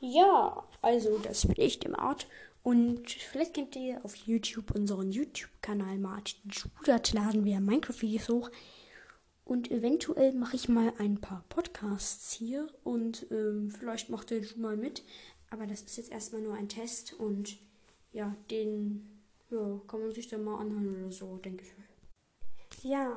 [0.00, 2.26] Ja, also das bin ich, dem Art.
[2.62, 7.12] Und vielleicht kennt ihr auf YouTube unseren YouTube-Kanal Martin Judat.
[7.12, 8.50] Laden wir Minecraft-Videos hoch.
[9.44, 12.68] Und eventuell mache ich mal ein paar Podcasts hier.
[12.84, 15.02] Und ähm, vielleicht macht der Ju mal mit.
[15.50, 17.14] Aber das ist jetzt erstmal nur ein Test.
[17.14, 17.56] Und
[18.12, 22.84] ja, den ja, kann man sich dann mal anhören oder so, denke ich.
[22.84, 23.16] Ja,